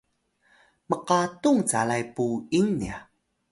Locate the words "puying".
2.15-2.69